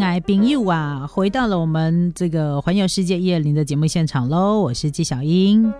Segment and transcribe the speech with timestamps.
[0.00, 4.58] 来宾又啊，回到了我们这个环游世界一二零的节目现场喽！
[4.58, 5.70] 我是纪晓英。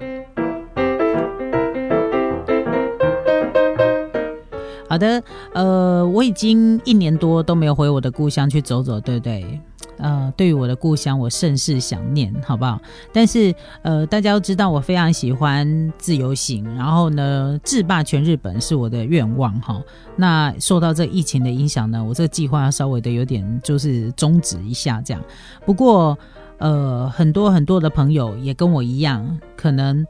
[4.87, 5.23] 好的，
[5.55, 9.59] 呃，我已经一年多都没有回我的故乡去走走，对不对？
[10.03, 12.81] 呃，对于我的故乡，我甚是想念，好不好？
[13.13, 19.81] 但是，呃，大家都知道我非常喜欢自由行，然后呢，制霸全日本是我的愿望，哈。
[20.17, 25.23] 那受到这疫情的影响呢，我这个计划稍微的有点就是终止一下，这样。
[25.65, 26.19] 不过，
[26.59, 30.07] 呃，很多很多的朋友也跟我一样，可能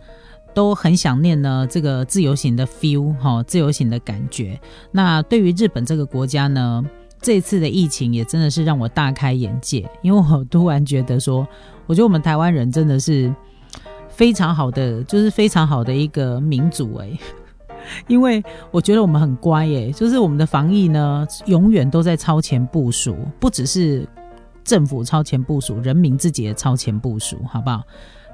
[0.54, 4.60] 都很想念呢这个自由行的 feel，哈，自由行的感觉。
[4.92, 6.84] 那对于日本这个国家呢？
[7.22, 11.46] 这次的疫情也真的是让我大开眼界，因为我突然觉得说，
[11.86, 13.32] 我觉得我们台湾人真的是
[14.08, 17.10] 非常好的，就是非常好的一个民族哎，
[18.08, 24.08] 因为我觉得我们很乖哎，就是我们的防疫呢，永远都在超前部署，不只是
[24.64, 27.82] 政府超前部署，人民自己也超前部署，好不好？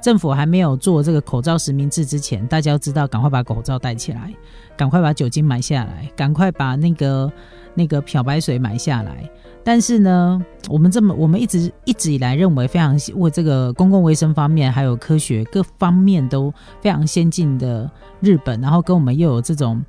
[0.03, 4.33] 政府还没有做这个口罩实名制之前，大家要知道，赶快把口罩戴起来，
[4.77, 7.33] 赶快把酒精买下来，赶快把那个。
[7.79, 9.31] 那个漂白水买下来，
[9.63, 16.51] 但是呢，我们这么我们一直一直以来认为非常为这个公共卫生方面还有科学各方面都
[16.81, 19.85] 非常先进的日本，然后跟我们又有这种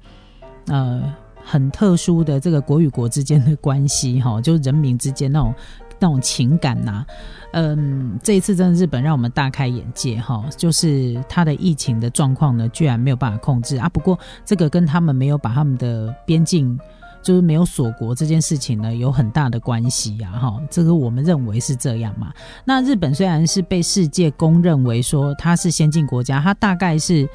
[0.65, 1.01] 呃
[1.41, 5.55] 很特殊的这个国与国之间的关系哈，就人民之间那种
[5.99, 7.05] 那种情感呐，
[7.51, 16.79] 嗯，这一次真的日本让我们大开眼界哈，就是它的疫情的状况呢，居然没有办法控制啊，不过这个跟他们没有把他们的边境。
[17.23, 22.31] 就是没有锁国这件事情呢，有很大的关系呀，哈，这个我们认为是这样嘛。
[22.63, 27.27] 那日本虽然是被世界公认为说它是先进国家，它大概是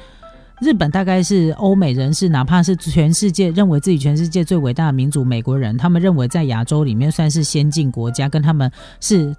[0.63, 9.35] 日本大概是欧美人士，哪怕是全世界认为自己全世界最伟大的民族美国人，他们认为在亚洲里面算是先进国家，跟他们是。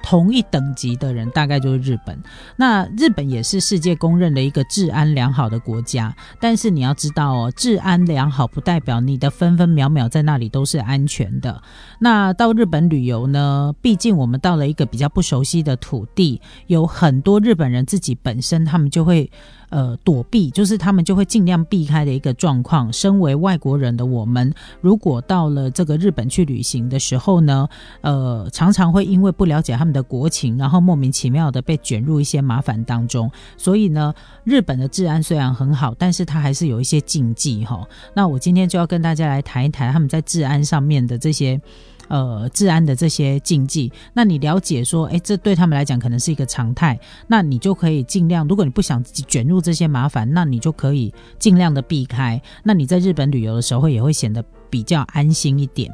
[0.00, 2.16] 同一等级的人大概就是日本，
[2.54, 6.14] 那日本也是世界公认的一个治安良好的国家。
[6.38, 11.60] 但是你要知道哦，治安良好不代表你的分分秒秒在那里都是安全的。
[11.98, 13.74] 那到日本旅游呢？
[13.82, 19.28] 毕竟我们到了一个比较不熟悉的土地，有很多日本人自己本身他们就会。
[19.70, 22.92] 呃，躲避就是他们就会尽量避开的一个状况。
[22.92, 27.68] 身为外国人的我们，如果到了这个日本去旅行的时候呢，
[28.00, 33.30] 呃，常常会因为不了解他们的国情，然后莫名其妙的被卷入一些麻烦当中。
[33.56, 34.14] 所以呢，
[34.44, 37.86] 日本的治安虽然很好，但是它还是有一些禁忌哈。
[38.14, 41.60] 那我今天就要跟大家来谈一谈他们在治安上面的这些。
[42.08, 52.40] 呃，治安的这些禁忌，那你了解说，哎，这对他们来讲可能是一个常态，那你就可以尽量，如果你不想卷入这些麻烦，那你就可以尽量的避开。
[52.62, 55.90] 那你在日本旅游的时候，也会显得比较安心一点。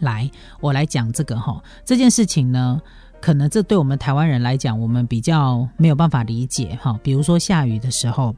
[0.00, 0.30] 来，
[0.60, 2.80] 我来讲这个哈，这件事情呢。
[3.22, 6.98] 可能这对我们台湾人来讲，我们比较没有办法理解哈。
[7.04, 8.34] 比如说下雨的时候，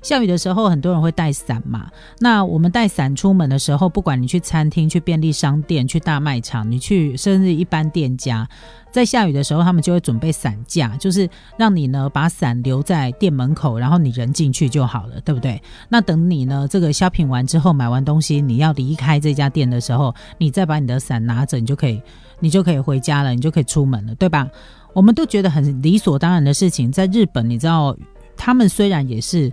[0.00, 1.90] 下雨的时候很多人会带伞嘛。
[2.20, 8.48] 那我们带伞出门的时候，不管你去餐厅、去便利商店、去大卖场，你去甚至一般店家，
[8.92, 15.60] 在下雨的时候，他们就会准备伞架，就是让你呢把伞留在店门口，然后你人进去就好了，对不对？
[15.88, 22.00] 那等你呢这个 shopping 完之后，买完东西，你要离开这家店的时候，你再把你的伞拿着，你就可以。
[22.40, 24.48] 你就可以回家了，你就可以出门了，对吧？
[24.92, 26.90] 我们都觉得很理所当然的事情。
[26.90, 27.96] 在日本，你知道，
[28.36, 29.52] 他们虽然也是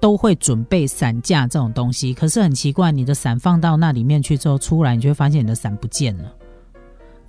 [0.00, 6.24] 都会准备伞架这种东西，可是很奇怪，你的伞放到那里面去之后，出来你就会发现你的伞不见了。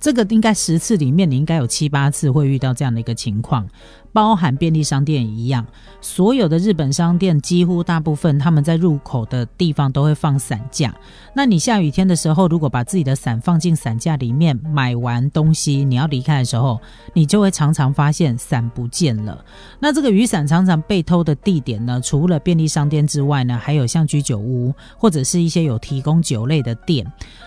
[0.04, 3.66] 这个应该十次里面，你应该有七八次会遇到这样的一个情况。
[4.12, 5.66] 包含便利商店一样，
[6.00, 10.94] 所有的日本商店几乎大部分他们在入口的地方都会放伞架。
[11.34, 16.80] 那你下雨天的时候，如果把自己的伞放进伞架里面，买完东西你要离开的时候，
[17.12, 19.44] 你就会常常发现伞不见了。
[19.80, 27.04] 那这个雨伞常常被偷的地点呢，除了便利商店之外呢，还有像居酒屋或者是一些有提供酒类的店。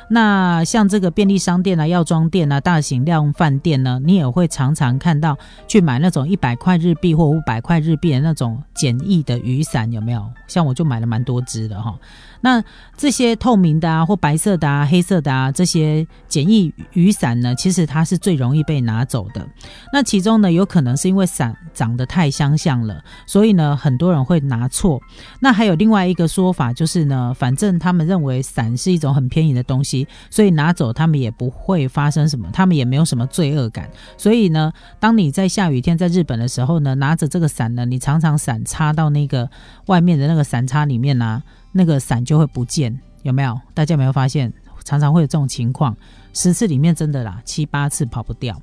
[0.10, 6.58] 那像这个便利商店啊、药妆店啊、大型量饭店呢，你也会常常看到去买那种一百。
[6.58, 10.28] 块日币或五百块日币的那种简易的雨伞有没有？
[10.48, 11.96] 像我就买了蛮多支的哈。
[12.42, 12.64] 那
[12.96, 19.48] 这些透明的啊，或白色的啊、黑色的啊，这些简易雨伞呢，其实它是最容易被拿走的。
[19.92, 25.02] 那其中呢，有可能是因为伞长得太相像了，所以呢，很多人会拿错。
[25.40, 33.90] 那还有另外一个说法，就是呢，反正他们认为伞是一种很便宜的东西，所以拿走他们也不会发生什，他们也没有什么罪恶感。
[34.18, 39.50] 所以呢，当你在下雨天在日本的时候呢，拿着这个伞呢，你常常伞插到那个
[39.88, 41.42] 外面的那个伞插里面呢。
[41.74, 43.60] 那个伞就会不见，有没有？
[43.76, 44.52] 大家有没有发现？
[44.84, 45.96] 常常会有这种情况，
[46.34, 48.60] 十次里面真的啦，七八次跑不掉。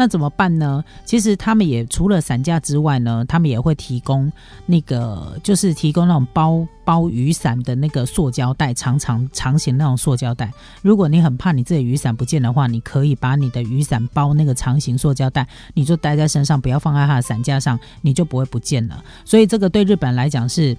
[0.00, 0.84] 那怎么办呢？
[1.04, 4.32] 其实他们也除了伞架之外呢，他们也会提供
[4.64, 10.52] 那个，就是提供那种包包雨伞的那个塑胶袋，长长长形那种塑胶袋。
[10.82, 19.02] 如果你很怕你自己雨伞不见的话，你可以把你的雨伞包那个长形塑胶袋，你就带在身上，不要放在它的伞架上，你就不会不见了。
[19.24, 20.76] 所以这个对日本来讲是，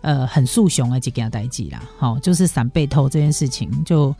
[0.00, 1.82] 呃，很速雄啊，就给他代记啦。
[1.98, 4.14] 好，就是伞被偷这件事情就。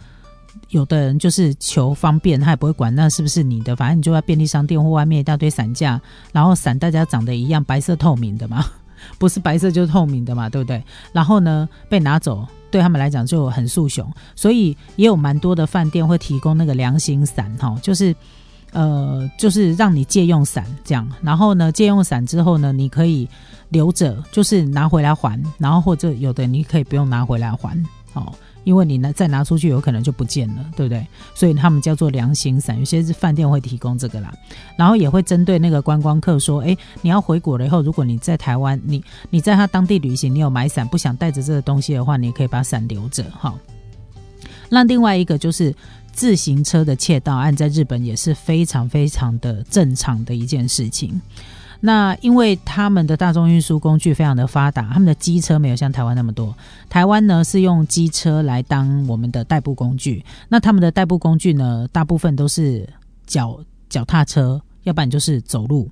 [0.70, 6.00] 有的人就是求方便，他也不会管那是不是你的，反正你就在便利商店或外面一大堆伞架，
[6.32, 8.64] 然后伞大家长得一样，白色透明的嘛，
[9.18, 10.82] 不是白色就是透明的嘛，对不对？
[11.12, 18.14] 然后呢被拿走，对他们来讲就很速雄，所以也有蛮多的饭店会提供那个良心伞，哈，就是
[18.72, 23.28] 呃就是让你借用伞这样，然后呢借用伞之后呢，你可以
[23.68, 27.78] 留着，就是拿回来还，然后或者有的你可以不用拿回来还，
[28.14, 28.32] 哦。
[28.64, 31.06] 因为你呢再拿出去有可能就不见了，对不对？
[31.34, 34.32] 所以他们叫做良心伞，有些是饭店会提供这个啦，
[34.76, 43.54] 然后也会针对那个观光客说，哎，你要回国了以后，如果你在台湾，你你在他当地旅行，你有买伞，不想带着这个东西的话，你可以把伞留着哈。
[44.68, 45.72] 那另外一个就是
[46.12, 51.20] 自行车的窃盗案，在日本也是非常非常的正常的一件事情。
[51.86, 56.56] 那因为他们的大众运输工具非常的发达，他们的机车没有像台湾那么多。
[56.88, 62.88] 台湾呢是用机车来当我们的代步工具，那他们的代步工具呢，大部分都是
[63.26, 63.60] 脚
[63.90, 65.86] 脚踏车，要不然就是走路。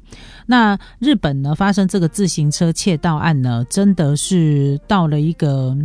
[0.47, 5.77] 那日本呢发生这个自行车窃盗案呢，真的是到了一个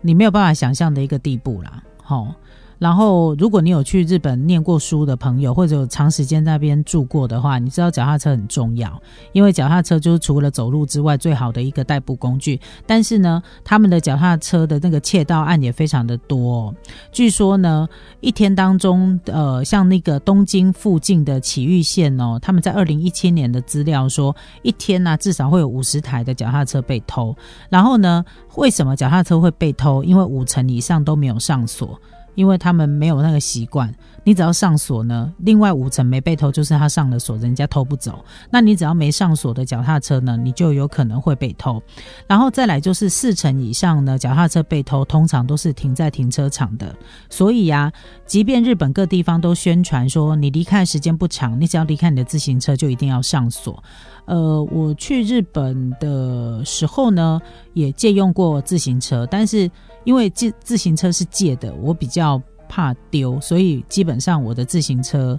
[0.00, 1.82] 你没有办法想象的一个地步啦。
[2.02, 2.34] 好。
[2.78, 9.00] 然后，如果你有去日本念过书的朋友，或者有长时间在那边住过的话，你知道脚踏车很重要，
[9.32, 12.60] 因为脚踏车就是除了走路之外最好的一个代步工具。
[12.86, 16.74] 但是呢，他们的脚踏车的那个窃盗案也非常的多。
[17.12, 17.88] 据说呢，
[18.20, 27.34] 一天当中，呃，像那个东京附近的埼玉县哦，他们在二零一七年的资料说，一天呢至少会有五十台的脚踏车被偷。
[27.70, 28.24] 然后呢，
[28.56, 30.02] 为什么脚踏车会被偷？
[30.02, 31.98] 因为五成以上都没有上锁。
[32.34, 33.94] 因为他们没有那个习惯，
[34.24, 38.24] 你只要上锁呢，另外五层没被偷，就是他上了锁，人家偷不走。
[38.50, 41.80] 那你只要没上锁的脚踏车呢，你就有可能会被偷。
[42.26, 46.94] 然后再来就是四层以上呢，脚踏车被偷，通常都是停在停车场的。
[47.28, 47.92] 所以呀，
[48.26, 53.82] 即便日本各地方都宣传说，你离开时间不长，你只要离开你的自行车就一定要上锁。
[54.24, 57.38] 呃，我去日本的时候呢，
[57.74, 59.70] 也借用过自行车，但是。
[60.04, 62.38] 因为自自行车是借的，我比较
[62.74, 65.38] 怕丢，所以基本上我的自行车，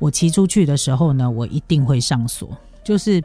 [0.00, 2.48] 我骑出去的时候呢，我一定会上锁。
[2.82, 3.22] 就是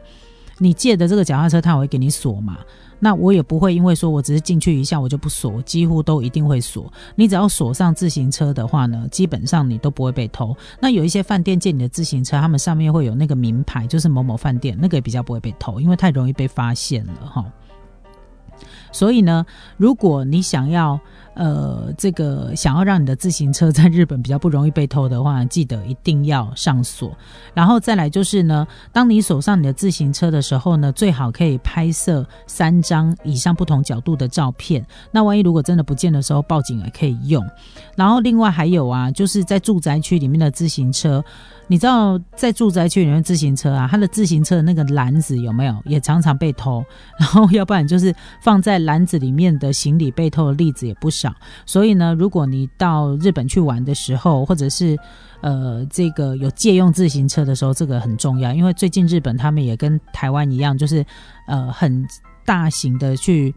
[0.58, 2.58] 你借的这个脚踏车，它会给你锁嘛？
[3.00, 6.92] 那我也不会因为说我只是进去一下我就不锁，几乎都一定会锁。
[7.16, 10.56] 你只要锁上自行车的话呢，基本上你都不会被偷。
[10.78, 17.44] 那有一些饭店借你的自行车，他们上面会有那个名牌，就是某某饭店，那个也比较不会被偷，因为太容易被发现了哈。
[18.92, 19.44] 所以呢，
[19.76, 20.98] 如果你想要，
[21.36, 27.14] 呃，这个想要让你的自行车在日本比较不容易被偷的话，记得一定要上锁。
[27.52, 34.82] 然后再来就是呢，当你锁上你的自行车的时候呢，最好可以拍摄三张以上不同角度的照片。
[35.10, 37.44] 那万一如果真的不见的时候，报警也可以用。
[37.94, 41.22] 然后另外还有啊，就是在住宅区里面的自行车。
[41.68, 46.84] 你知道在住宅区里面自行车啊，它的自行车的那个篮子有没有也常常被偷？
[47.18, 51.25] 然后要不然就是放在篮子里面的行李被偷的例子也不少。
[51.64, 54.96] 所以呢，如果你到日本去玩的时候，或者是
[55.40, 61.04] 呃这个有借用自行车的时候，这个很重要，因为最近日本他们也跟台湾一样，就是
[61.46, 62.06] 呃很
[62.44, 63.54] 大型的去。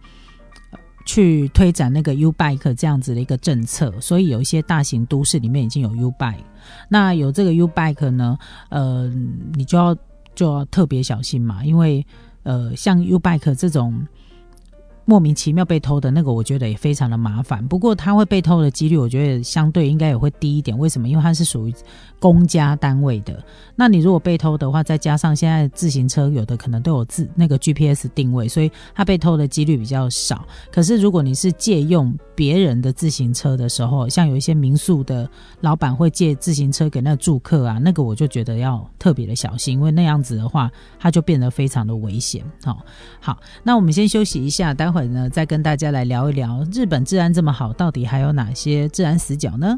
[1.06, 6.44] 去推展那个 U Bike 这样子的一个政策，所以有一些大型都市里面已经有 U Bike。
[6.88, 8.38] 那有这个 U Bike 呢，
[8.70, 9.08] 呃，
[9.56, 9.96] 你就要
[10.36, 12.06] 就要特别小心嘛，因为
[12.44, 14.06] 呃，像 U Bike 这种。
[15.10, 17.68] 莫名其妙被偷的那个，我觉得也非常的麻烦。
[17.68, 20.78] 不过他会被偷的几率，我觉得相对应该也会低一点。
[20.78, 21.10] 为什么？
[21.10, 21.74] 因为它是属于
[22.20, 23.44] 公家单位的。
[23.75, 30.46] 那你如果被偷的话，再加上现在自行车有的可能都有自那个 GPS 定位，所以它被偷的几率比较少。
[30.72, 35.28] 可是如果你是借用别人的自行车的时候，像有一些民宿的
[35.62, 42.46] 老板会借自行车给那个住客啊，那个我就觉得要特别的小心，因为那样子的话，它就变得非常的危险。
[42.63, 42.86] 好，
[43.20, 44.99] 好，那我们先休息一下，待会
[45.29, 49.77] 再跟大家来聊一聊日本治安这么好，到底还有哪些治安死角呢？